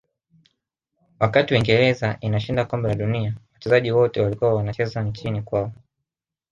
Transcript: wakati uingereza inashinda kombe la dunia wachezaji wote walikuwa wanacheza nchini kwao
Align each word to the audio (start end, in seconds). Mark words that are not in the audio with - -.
wakati 1.19 1.53
uingereza 1.53 2.17
inashinda 2.21 2.65
kombe 2.65 2.89
la 2.89 2.95
dunia 2.95 3.35
wachezaji 3.53 3.91
wote 3.91 4.21
walikuwa 4.21 4.53
wanacheza 4.55 5.01
nchini 5.03 5.41
kwao 5.41 5.73